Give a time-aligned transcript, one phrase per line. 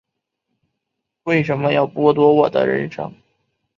[1.25, 3.13] 为什么要剥夺我的人生